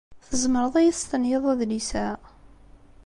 [0.27, 2.07] Tzemreḍ ad iyi-testenyiḍ adlis-a?